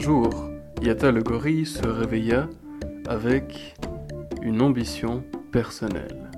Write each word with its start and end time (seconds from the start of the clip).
Un 0.00 0.02
jour, 0.02 0.48
Yata 0.80 1.12
le 1.12 1.22
gorille 1.22 1.66
se 1.66 1.86
réveilla 1.86 2.48
avec 3.06 3.76
une 4.40 4.62
ambition 4.62 5.22
personnelle. 5.52 6.30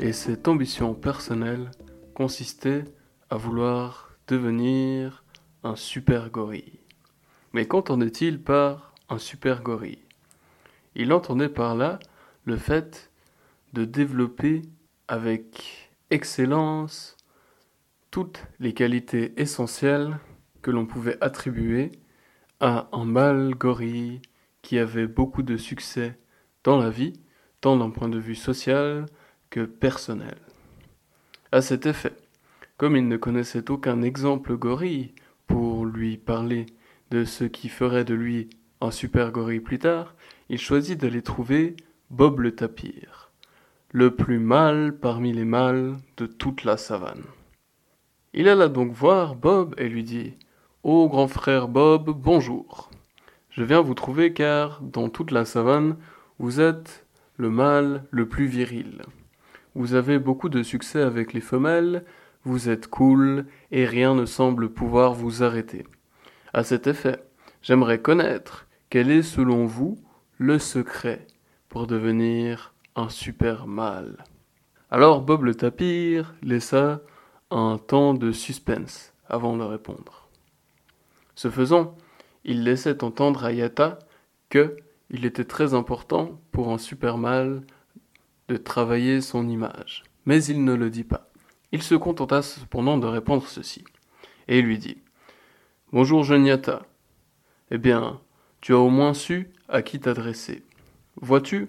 Et 0.00 0.14
cette 0.14 0.48
ambition 0.48 0.94
personnelle 0.94 1.70
consistait 2.14 2.84
à 3.28 3.36
vouloir 3.36 4.16
devenir 4.26 5.22
un 5.64 5.76
super 5.76 6.30
gorille. 6.30 6.80
Mais 7.52 7.66
qu'entendait-il 7.66 8.42
par 8.42 8.94
un 9.10 9.18
super 9.18 9.62
gorille? 9.62 10.06
Il 10.94 11.12
entendait 11.12 11.50
par 11.50 11.74
là 11.74 11.98
le 12.46 12.56
fait 12.56 13.10
de 13.74 13.84
développer 13.84 14.62
avec 15.08 15.92
excellence 16.08 17.18
toutes 18.10 18.46
les 18.60 18.72
qualités 18.72 19.34
essentielles 19.36 20.18
que 20.62 20.70
l'on 20.70 20.86
pouvait 20.86 21.22
attribuer 21.22 21.92
à 22.60 22.88
un 22.92 23.04
mâle 23.04 23.54
gorille 23.54 24.20
qui 24.62 24.78
avait 24.78 25.06
beaucoup 25.06 25.42
de 25.42 25.56
succès 25.56 26.18
dans 26.64 26.78
la 26.78 26.90
vie, 26.90 27.14
tant 27.60 27.76
d'un 27.76 27.90
point 27.90 28.08
de 28.08 28.18
vue 28.18 28.34
social 28.34 29.06
que 29.50 29.60
personnel. 29.60 30.38
À 31.52 31.62
cet 31.62 31.86
effet, 31.86 32.14
comme 32.76 32.96
il 32.96 33.08
ne 33.08 33.16
connaissait 33.16 33.70
aucun 33.70 34.02
exemple 34.02 34.56
gorille 34.56 35.14
pour 35.46 35.86
lui 35.86 36.16
parler 36.16 36.66
de 37.10 37.24
ce 37.24 37.44
qui 37.44 37.68
ferait 37.68 38.04
de 38.04 38.14
lui 38.14 38.50
un 38.80 38.90
super 38.90 39.32
gorille 39.32 39.60
plus 39.60 39.78
tard, 39.78 40.14
il 40.48 40.58
choisit 40.58 41.00
d'aller 41.00 41.22
trouver 41.22 41.76
Bob 42.10 42.40
le 42.40 42.54
tapir, 42.54 43.32
le 43.92 44.14
plus 44.14 44.38
mâle 44.38 44.96
parmi 44.98 45.32
les 45.32 45.44
mâles 45.44 45.96
de 46.16 46.26
toute 46.26 46.64
la 46.64 46.76
savane. 46.76 47.24
Il 48.34 48.48
alla 48.48 48.68
donc 48.68 48.92
voir 48.92 49.34
Bob 49.34 49.74
et 49.78 49.88
lui 49.88 50.04
dit 50.04 50.34
Ô 50.90 51.06
grand 51.06 51.28
frère 51.28 51.68
Bob, 51.68 52.08
bonjour. 52.18 52.88
Je 53.50 53.62
viens 53.62 53.82
vous 53.82 53.92
trouver 53.92 54.32
car, 54.32 54.80
dans 54.80 55.10
toute 55.10 55.32
la 55.32 55.44
savane, 55.44 55.98
vous 56.38 56.62
êtes 56.62 57.04
le 57.36 57.50
mâle 57.50 58.04
le 58.10 58.26
plus 58.26 58.46
viril. 58.46 59.02
Vous 59.74 59.92
avez 59.92 60.18
beaucoup 60.18 60.48
de 60.48 60.62
succès 60.62 61.02
avec 61.02 61.34
les 61.34 61.42
femelles, 61.42 62.06
vous 62.44 62.70
êtes 62.70 62.88
cool, 62.88 63.44
et 63.70 63.84
rien 63.84 64.14
ne 64.14 64.24
semble 64.24 64.70
pouvoir 64.70 65.12
vous 65.12 65.42
arrêter. 65.42 65.84
À 66.54 66.64
cet 66.64 66.86
effet, 66.86 67.22
j'aimerais 67.60 68.00
connaître 68.00 68.66
quel 68.88 69.10
est 69.10 69.20
selon 69.20 69.66
vous 69.66 69.98
le 70.38 70.58
secret 70.58 71.26
pour 71.68 71.86
devenir 71.86 72.72
un 72.96 73.10
super 73.10 73.66
mâle. 73.66 74.24
Alors 74.90 75.20
Bob 75.20 75.42
le 75.42 75.54
tapir 75.54 76.34
laissa 76.40 77.02
un 77.50 77.76
temps 77.76 78.14
de 78.14 78.32
suspense 78.32 79.12
avant 79.28 79.54
de 79.54 79.64
répondre. 79.64 80.27
Ce 81.38 81.50
faisant, 81.50 81.94
il 82.42 82.64
laissait 82.64 83.04
entendre 83.04 83.44
à 83.44 83.52
Yata 83.52 84.00
que 84.48 84.76
il 85.08 85.24
était 85.24 85.44
très 85.44 85.72
important 85.72 86.40
pour 86.50 86.72
un 86.72 86.78
super 86.78 87.16
mâle 87.16 87.62
de 88.48 88.56
travailler 88.56 89.20
son 89.20 89.48
image. 89.48 90.02
Mais 90.26 90.42
il 90.42 90.64
ne 90.64 90.74
le 90.74 90.90
dit 90.90 91.04
pas. 91.04 91.30
Il 91.70 91.80
se 91.80 91.94
contenta 91.94 92.42
cependant 92.42 92.98
de 92.98 93.06
répondre 93.06 93.46
ceci. 93.46 93.84
Et 94.48 94.58
il 94.58 94.64
lui 94.64 94.78
dit 94.78 94.98
Bonjour 95.92 96.24
jeune 96.24 96.44
Yata. 96.44 96.82
Eh 97.70 97.78
bien, 97.78 98.20
tu 98.60 98.72
as 98.72 98.78
au 98.78 98.90
moins 98.90 99.14
su 99.14 99.52
à 99.68 99.82
qui 99.82 100.00
t'adresser. 100.00 100.64
Vois-tu, 101.20 101.68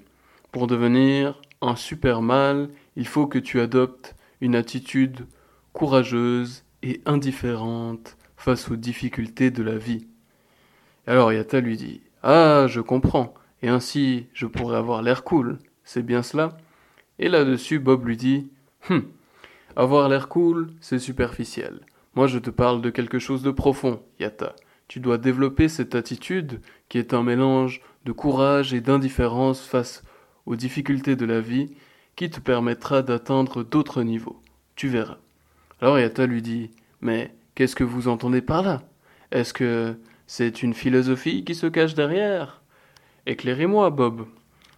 pour 0.51 0.65
devenir 0.65 1.39
un 1.61 1.75
super 1.75 2.23
mâle, 2.23 2.69
il 2.95 3.05
faut 3.05 3.27
que 3.27 3.37
tu 3.37 3.59
adoptes 3.59 4.15
une 4.41 4.55
attitude 4.55 5.27
courageuse 5.73 6.63
et 6.81 7.01
indifférente 7.05 8.17
face 8.39 8.71
aux 8.71 8.77
difficultés 8.77 9.51
de 9.51 9.61
la 9.61 9.77
vie. 9.77 10.07
Alors 11.05 11.33
Yata 11.33 11.59
lui 11.59 11.77
dit 11.77 12.01
Ah, 12.23 12.65
je 12.67 12.79
comprends, 12.79 13.33
et 13.61 13.67
ainsi 13.67 14.27
je 14.33 14.47
pourrais 14.47 14.77
avoir 14.77 15.01
l'air 15.01 15.23
cool, 15.23 15.59
c'est 15.83 16.03
bien 16.03 16.23
cela 16.23 16.57
Et 17.19 17.29
là-dessus, 17.29 17.79
Bob 17.79 18.05
lui 18.05 18.17
dit 18.17 18.49
Hum, 18.89 19.03
avoir 19.75 20.07
l'air 20.07 20.29
cool, 20.29 20.71
c'est 20.79 20.99
superficiel. 20.99 21.81
Moi, 22.15 22.27
je 22.27 22.39
te 22.39 22.49
parle 22.49 22.81
de 22.81 22.89
quelque 22.89 23.19
chose 23.19 23.43
de 23.43 23.51
profond, 23.51 24.01
Yata. 24.19 24.55
Tu 24.87 24.99
dois 24.99 25.17
développer 25.17 25.67
cette 25.67 25.93
attitude 25.93 26.61
qui 26.87 26.97
est 26.97 27.13
un 27.13 27.23
mélange 27.23 27.81
de 28.05 28.11
courage 28.11 28.73
et 28.73 28.81
d'indifférence 28.81 29.61
face 29.61 30.01
aux 30.45 30.55
difficultés 30.55 31.15
de 31.15 31.25
la 31.25 31.41
vie 31.41 31.71
qui 32.15 32.29
te 32.29 32.39
permettra 32.39 33.01
d'atteindre 33.01 33.63
d'autres 33.63 34.01
niveaux. 34.01 34.41
Tu 34.75 34.87
verras. 34.87 35.17
Alors 35.81 35.99
Yata 35.99 36.25
lui 36.25 36.41
dit 36.41 36.71
Mais 37.01 37.33
Qu'est-ce 37.59 37.75
que 37.75 37.83
vous 37.83 38.07
entendez 38.07 38.41
par 38.41 38.63
là? 38.63 38.83
Est-ce 39.31 39.53
que 39.53 39.95
c'est 40.27 40.63
une 40.63 40.73
philosophie 40.73 41.43
qui 41.43 41.55
se 41.55 41.67
cache 41.67 41.93
derrière? 41.93 42.61
Éclairez-moi, 43.25 43.89
Bob. 43.89 44.27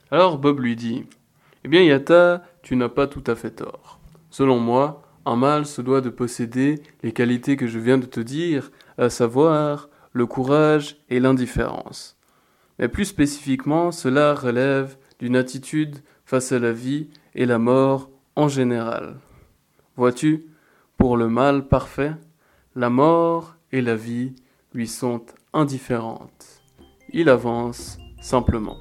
Alors 0.09 0.39
Bob 0.39 0.59
lui 0.61 0.75
dit 0.75 1.05
Eh 1.63 1.67
bien, 1.67 1.83
Yata, 1.83 2.43
tu 2.63 2.75
n'as 2.75 2.89
pas 2.89 3.05
tout 3.05 3.23
à 3.27 3.35
fait 3.35 3.51
tort. 3.51 3.99
Selon 4.31 4.57
moi, 4.57 5.03
un 5.27 5.35
mâle 5.35 5.67
se 5.67 5.83
doit 5.83 6.01
de 6.01 6.09
posséder 6.09 6.81
les 7.03 7.11
qualités 7.11 7.55
que 7.55 7.67
je 7.67 7.77
viens 7.77 7.99
de 7.99 8.07
te 8.07 8.19
dire, 8.19 8.71
à 8.97 9.11
savoir 9.11 9.87
le 10.11 10.25
courage 10.25 10.97
et 11.09 11.19
l'indifférence. 11.19 12.17
Mais 12.79 12.87
plus 12.87 13.05
spécifiquement, 13.05 13.91
cela 13.91 14.33
relève 14.33 14.97
d'une 15.19 15.35
attitude 15.35 15.99
face 16.25 16.51
à 16.51 16.57
la 16.57 16.71
vie 16.71 17.09
et 17.35 17.45
la 17.45 17.59
mort 17.59 18.09
en 18.35 18.47
général. 18.47 19.19
Vois-tu, 19.97 20.47
pour 20.97 21.15
le 21.15 21.29
mâle 21.29 21.67
parfait, 21.67 22.13
la 22.75 22.89
mort 22.89 23.55
et 23.71 23.81
la 23.81 23.95
vie 23.95 24.33
lui 24.73 24.87
sont 24.87 25.21
indifférentes. 25.53 26.61
Il 27.11 27.27
avance 27.27 27.97
simplement. 28.21 28.77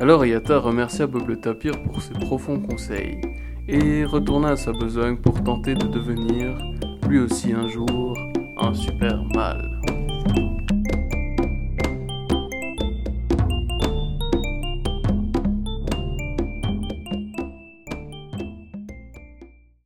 Alors 0.00 0.26
Yata 0.26 0.58
remercia 0.58 1.06
Bob 1.06 1.40
tapir 1.40 1.72
pour 1.84 2.02
ses 2.02 2.12
profonds 2.12 2.60
conseils 2.60 3.20
et 3.68 4.04
retourna 4.04 4.50
à 4.50 4.56
sa 4.56 4.72
besogne 4.72 5.16
pour 5.16 5.42
tenter 5.42 5.74
de 5.74 5.86
devenir 5.86 6.58
lui 7.08 7.20
aussi 7.20 7.52
un 7.52 7.68
jour 7.68 8.14
un 8.58 8.74
super 8.74 9.22
mâle. 9.34 10.03